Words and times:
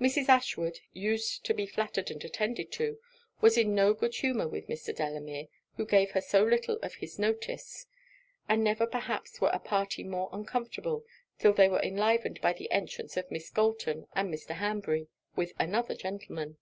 Mrs. 0.00 0.30
Ashwood, 0.30 0.78
used 0.94 1.44
to 1.44 1.52
be 1.52 1.66
flattered 1.66 2.10
and 2.10 2.24
attended 2.24 2.72
to, 2.72 2.98
was 3.42 3.58
in 3.58 3.74
no 3.74 3.92
good 3.92 4.14
humour 4.14 4.48
with 4.48 4.68
Mr. 4.68 4.96
Delamere, 4.96 5.48
who 5.76 5.84
gave 5.84 6.12
her 6.12 6.22
so 6.22 6.42
little 6.42 6.76
of 6.76 6.94
his 6.94 7.18
notice: 7.18 7.84
and 8.48 8.64
never 8.64 8.86
perhaps 8.86 9.38
were 9.38 9.50
a 9.52 9.58
party 9.58 10.02
more 10.02 10.30
uncomfortable, 10.32 11.04
'till 11.38 11.52
they 11.52 11.68
were 11.68 11.82
enlivened 11.82 12.40
by 12.40 12.54
the 12.54 12.70
entrance 12.70 13.18
of 13.18 13.30
Miss 13.30 13.50
Galton 13.50 14.06
and 14.14 14.32
Mr. 14.32 14.54
Hanbury, 14.54 15.08
with 15.36 15.52
another 15.58 15.94
gentleman. 15.94 16.56